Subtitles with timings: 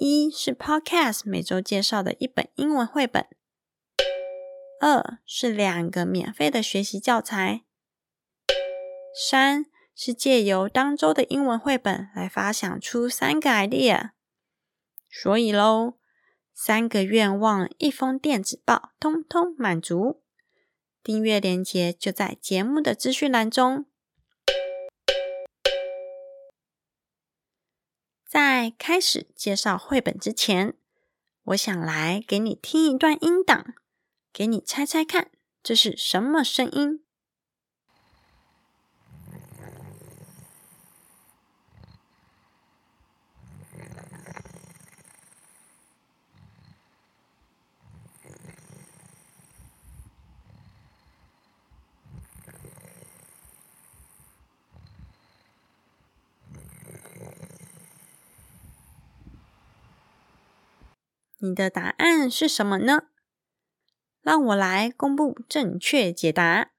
[0.00, 3.26] 一是 Podcast 每周介绍的一本英文绘本，
[4.80, 7.64] 二是两个免费的学习教材，
[9.28, 9.66] 三
[9.96, 14.10] 是借由当周的英文绘本来发想出三个 idea。
[15.10, 15.94] 所以喽，
[16.54, 20.22] 三个愿望，一封电子报，通通满足。
[21.02, 23.86] 订阅链接就在节目的资讯栏中。
[28.28, 30.74] 在开始介绍绘本之前，
[31.44, 33.74] 我想来给你听一段音档，
[34.34, 35.30] 给你猜猜看，
[35.62, 37.02] 这是什么声音？
[61.40, 63.04] 你的答案是什么呢？
[64.20, 66.70] 让我来公布正确解答。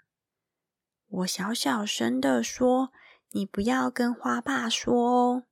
[1.08, 2.92] 我小小声的说
[3.32, 5.44] ：“你不要跟花爸说哦。”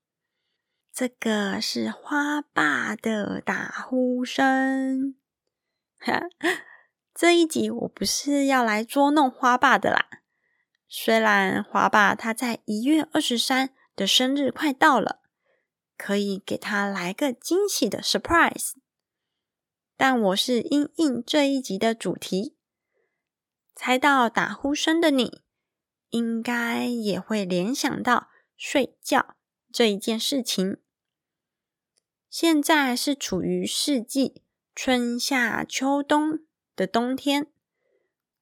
[0.94, 5.16] 这个是花爸的打呼声。
[7.14, 10.08] 这一集我不是要来捉弄花爸的啦。
[10.88, 15.22] 虽然花爸他在一月二十三的生日快到了，
[15.98, 18.74] 可以给他来个惊喜的 surprise。
[19.98, 22.56] 但我是因应这一集的主题，
[23.76, 25.42] 猜到打呼声的你，
[26.10, 29.36] 应该也会联想到睡觉
[29.74, 30.78] 这一件事情。
[32.30, 34.44] 现在是处于四季
[34.76, 36.40] 春夏秋冬
[36.76, 37.48] 的冬天，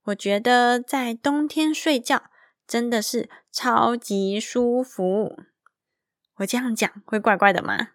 [0.03, 2.29] 我觉得在冬天睡觉
[2.67, 5.37] 真的是超级舒服。
[6.35, 7.91] 我这样讲会怪怪的吗？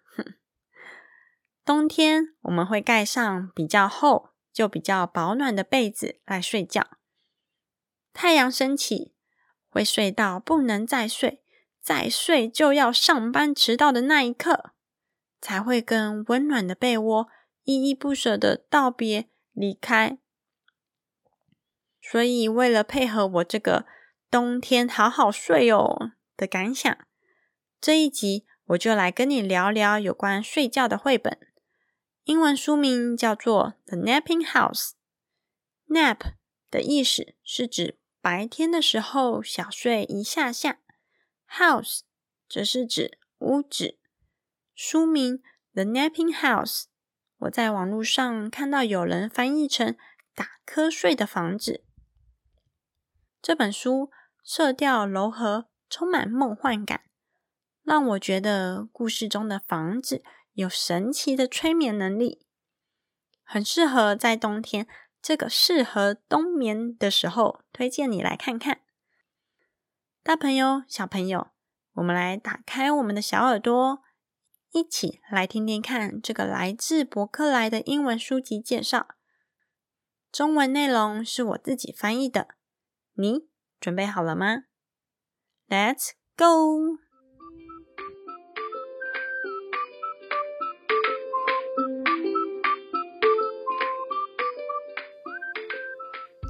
[1.63, 6.97] 冬天我们会盖上比较厚、就比较保暖的被子来睡觉。
[8.13, 9.13] 太阳升起，
[9.69, 11.43] 会睡到不能再睡，
[11.79, 14.71] 再睡就要上班迟到的那一刻，
[15.39, 17.27] 才会跟温暖的被窝
[17.63, 20.17] 依依不舍的道别离开。
[22.01, 23.85] 所以，为了配合我这个
[24.31, 26.97] 冬天好好睡哦的感想，
[27.79, 31.37] 这一集我就来跟你聊聊有关睡觉的绘本。
[32.25, 34.89] 英文书名叫做《The Napping House》。
[35.87, 36.33] Nap
[36.69, 40.79] 的意思是指白天的时候小睡一下下
[41.49, 42.01] ，House
[42.47, 43.97] 则是指屋子。
[44.75, 45.39] 书名
[45.73, 46.83] 《The Napping House》，
[47.39, 49.97] 我在网络上看到有人翻译成
[50.35, 51.83] “打瞌睡的房子”。
[53.41, 54.11] 这本书
[54.43, 57.01] 色调柔和，充满梦幻感，
[57.81, 60.23] 让我觉得故事中的房子。
[60.61, 62.45] 有神奇的催眠能力，
[63.43, 64.87] 很适合在冬天
[65.21, 68.81] 这个适合冬眠的时候，推荐你来看看。
[70.23, 71.47] 大朋友、小朋友，
[71.93, 74.03] 我们来打开我们的小耳朵，
[74.71, 79.07] 一起来听听看这个来自博客来的英文书籍介绍。
[80.31, 82.49] 中文内容是我自己翻译的，
[83.15, 83.49] 你
[83.79, 84.65] 准备好了吗
[85.67, 87.00] ？Let's go。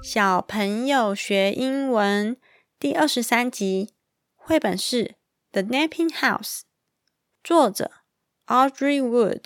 [0.03, 2.35] 小朋友学英文
[2.79, 3.93] 第二十三集，
[4.35, 5.03] 绘本是
[5.51, 6.59] 《The Napping House》，
[7.43, 7.91] 作者
[8.47, 9.43] Audrey Wood。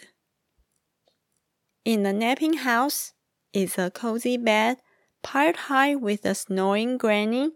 [1.83, 3.09] In the napping house
[3.51, 4.77] is a cozy bed
[5.21, 7.55] piled high with a snoring granny,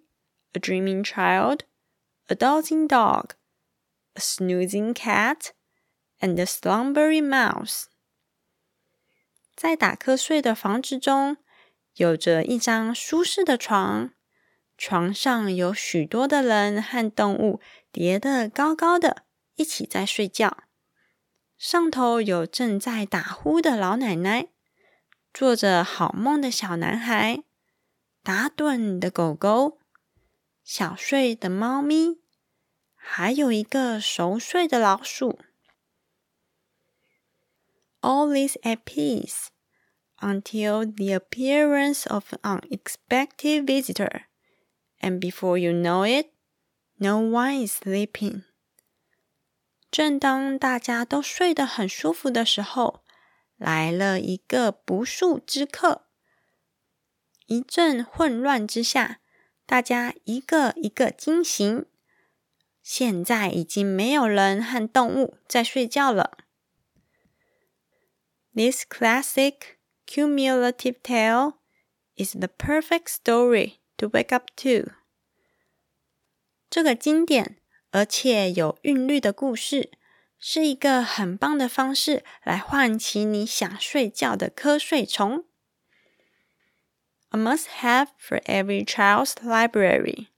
[0.54, 1.62] a dreaming child,
[2.28, 3.32] a dozing dog,
[4.14, 5.54] a snoozing cat,
[6.20, 7.86] and a slumbering mouse。
[9.56, 11.38] 在打瞌睡的房子中。
[12.00, 14.14] 有着一张舒适的床，
[14.78, 17.60] 床上有许多的人和动物
[17.92, 19.26] 叠得高高的，
[19.56, 20.64] 一起在睡觉。
[21.58, 24.48] 上头有正在打呼的老奶奶，
[25.34, 27.44] 做着好梦的小男孩，
[28.24, 29.80] 打盹的狗狗，
[30.64, 32.22] 小睡的猫咪，
[32.96, 35.38] 还有一个熟睡的老鼠。
[38.00, 39.48] all is at peace
[40.21, 44.23] until the appearance of an unexpected visitor,
[45.01, 46.29] and before you know it,
[46.99, 48.43] no one is sleeping.
[49.91, 53.05] 正当大家都睡得很舒服的时候，
[53.57, 56.07] 来了一个不速之客。
[57.47, 59.21] 一阵混乱之下，
[59.67, 61.87] 大家一个一个惊醒。
[62.83, 66.37] 现在已经没有人和动物在睡觉了。
[68.55, 69.55] This classic
[70.09, 71.55] cumulative tale
[72.17, 74.93] is the perfect story to wake up to。
[76.71, 77.59] 这个经典
[77.91, 79.93] 而且有韵律的故事，
[80.39, 85.45] 是一个很棒的方式来唤起你想睡觉的瞌睡虫。
[87.31, 90.29] A must-have for every child's library。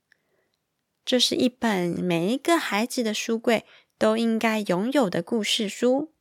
[1.05, 3.65] 这是一本每一个孩子的书柜
[3.97, 6.13] 都应该拥有的故事书。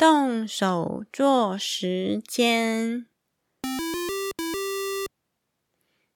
[0.00, 3.04] 动手做时间。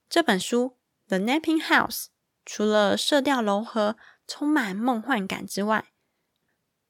[0.09, 0.79] 这本书
[1.09, 2.05] 《The Napping House》
[2.47, 5.93] 除了色调柔和、充满梦幻感之外，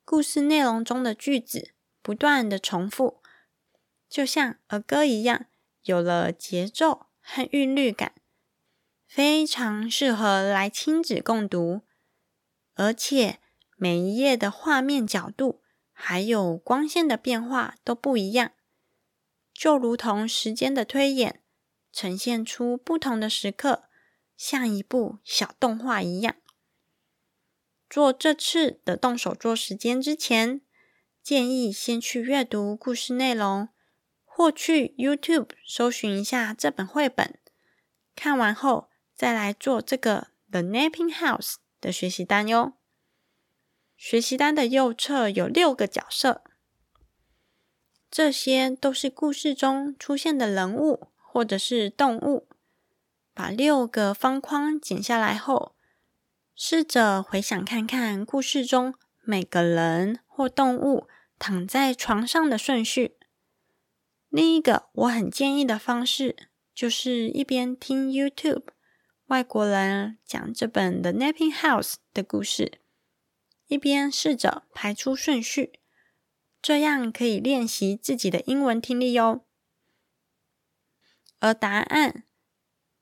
[0.04, 3.20] 故事内容中的句子不断的重复，
[4.08, 5.46] 就像儿歌一样，
[5.82, 8.14] 有了节奏和韵律感，
[9.08, 11.80] 非常适合来亲子共读，
[12.76, 13.40] 而且
[13.74, 15.63] 每一页的画面角度。
[15.96, 18.52] 还有光线的变化都不一样，
[19.54, 21.40] 就如同时间的推演，
[21.92, 23.84] 呈现出不同的时刻，
[24.36, 26.34] 像一部小动画一样。
[27.88, 30.60] 做这次的动手做时间之前，
[31.22, 33.68] 建议先去阅读故事内容，
[34.24, 37.38] 或去 YouTube 搜寻一下这本绘本。
[38.16, 42.74] 看完后，再来做这个 The Napping House 的学习单哟。
[43.96, 46.42] 学习单的右侧有六个角色，
[48.10, 52.48] 这些都是故事中出现的人物或者是动物。
[53.32, 55.74] 把六个方框剪下来后，
[56.54, 61.08] 试着回想看看故事中每个人或动物
[61.38, 63.16] 躺在床上的顺序。
[64.28, 66.36] 另一个我很建议的方式，
[66.72, 68.66] 就是一边听 YouTube
[69.26, 72.78] 外国人讲这本《The Napping House》的故事。
[73.66, 75.80] 一边试着排出顺序，
[76.60, 79.44] 这样可以练习自己的英文听力哟。
[81.40, 82.24] 而答案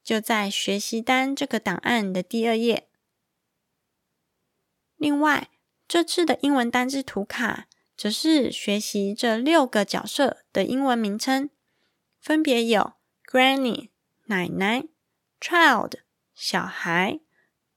[0.03, 2.89] 就在学习单这个档案的第二页。
[4.97, 5.51] 另外，
[5.89, 7.67] 这次的英文单字图卡
[7.97, 11.51] 则是学习这六个角色的英文名称，
[12.21, 12.95] 分别有
[13.27, 13.91] ：Granny（
[14.27, 14.85] 奶奶）、
[15.41, 15.95] Child（
[16.35, 17.21] 小孩）、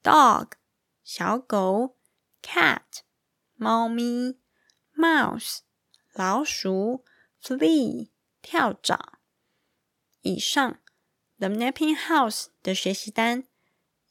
[0.02, 0.52] Dog（
[1.02, 1.95] 小狗）。
[2.46, 2.82] Cat
[3.56, 4.38] 猫咪
[4.96, 5.58] ，mouse
[6.14, 7.04] 老鼠
[7.42, 8.10] ，flea
[8.40, 9.18] 跳蚤。
[10.20, 10.78] 以上
[11.38, 13.44] The Napping House 的学习单、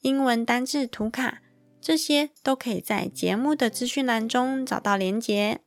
[0.00, 1.40] 英文单字图卡，
[1.80, 5.62] 这些都可以在节目的资讯栏中找到连结。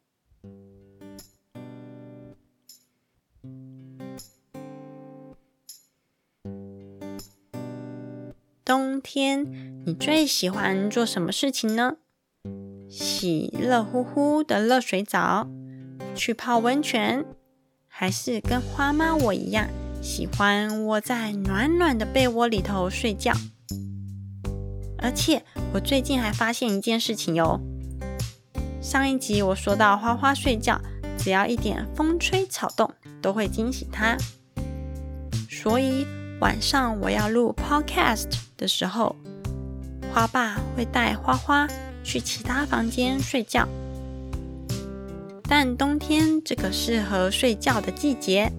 [8.64, 11.98] 冬天你最喜欢做什么事情呢？
[12.90, 15.48] 洗热乎乎的热水澡，
[16.16, 17.24] 去泡温泉，
[17.88, 19.68] 还是跟花妈我一样，
[20.02, 23.32] 喜欢窝在暖暖的被窝里头睡觉。
[24.98, 27.62] 而且我最近还发现一件事情哟。
[28.82, 30.82] 上一集我说到花花睡觉，
[31.18, 32.92] 只要一点风吹草动，
[33.22, 34.18] 都会惊醒她。
[35.48, 36.08] 所以
[36.42, 39.16] 晚上我要录 podcast 的时候，
[40.12, 41.68] 花爸会带花花。
[42.04, 43.68] 去其他房间睡觉，
[45.44, 48.52] 但冬天这个适合睡觉的季节，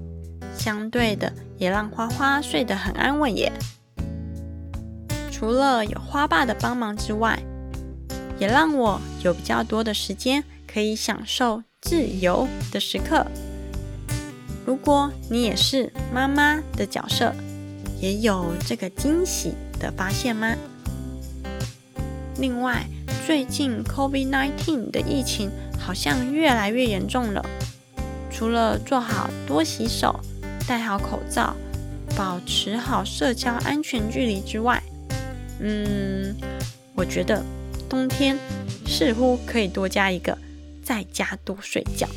[0.57, 3.53] 相对的也让花花睡得很安稳耶。
[5.31, 7.43] 除了有花爸的帮忙之外，
[8.39, 13.27] 也让我有比较多的时间可以享受自由的时刻。
[14.67, 17.35] 如果你也是妈妈的角色，
[18.01, 20.55] 也有这个惊喜的发现吗？
[22.41, 22.85] 另外。
[23.27, 27.45] 最近 COVID-19 的疫情好像越来越严重了。
[28.29, 30.19] 除了做好多洗手、
[30.67, 31.55] 戴好口罩、
[32.17, 34.83] 保持好社交安全距离之外，
[35.61, 36.35] 嗯，
[36.97, 37.45] 我觉得
[37.89, 38.37] 冬天
[38.85, 40.37] 似乎可以多加一个
[40.83, 42.09] 在家多睡觉。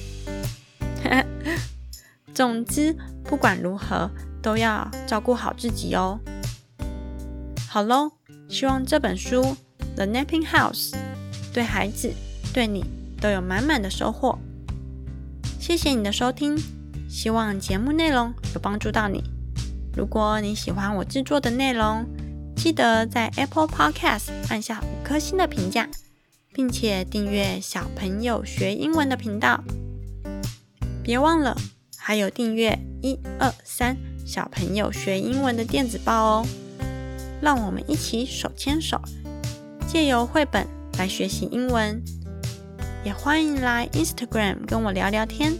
[2.33, 4.09] 总之，不管如何
[4.41, 6.19] 都要照顾好自己哦。
[7.69, 8.13] 好喽，
[8.49, 9.55] 希望这本书。
[9.95, 10.93] The Napping House，
[11.53, 12.13] 对孩子、
[12.53, 12.83] 对你
[13.21, 14.37] 都有满满的收获。
[15.59, 16.57] 谢谢你的收听，
[17.07, 19.23] 希望节目内容有帮助到你。
[19.95, 22.05] 如果你喜欢我制作的内容，
[22.55, 25.87] 记得在 Apple Podcast 按下五颗星的评价，
[26.51, 29.63] 并且订阅小朋友学英文的频道。
[31.03, 31.55] 别忘了
[31.97, 33.95] 还有订阅一二三
[34.25, 36.47] 小朋友学英文的电子报哦。
[37.41, 39.01] 让我们一起手牵手，
[39.93, 42.03] 借由绘本来学习英文。
[43.05, 45.53] 也欢迎来 Instagram 跟我聊聊天。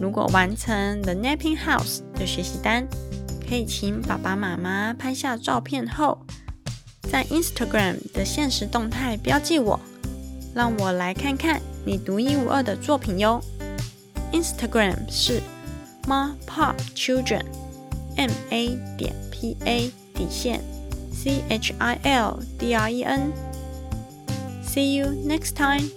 [0.00, 2.88] 如果完成 The Napping House 的学习单，
[3.46, 6.18] 可以请爸爸妈妈拍下照片后，
[7.02, 9.78] 在 Instagram 的现实动态标记我，
[10.54, 13.42] 让我来看看你独一无二的作品哟。
[14.32, 15.42] Instagram 是
[16.06, 20.62] Ma Pa Children，M A 点 P A 底线
[21.18, 23.32] C H I L D R E N。
[24.62, 25.90] See you next time.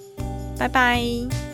[0.57, 1.50] 拜拜。